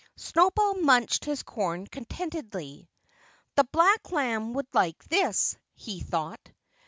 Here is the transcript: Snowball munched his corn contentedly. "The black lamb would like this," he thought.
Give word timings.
Snowball 0.15 0.81
munched 0.81 1.25
his 1.25 1.43
corn 1.43 1.85
contentedly. 1.85 2.89
"The 3.55 3.65
black 3.65 4.11
lamb 4.11 4.53
would 4.53 4.65
like 4.73 4.97
this," 5.03 5.55
he 5.75 5.99
thought. 5.99 6.41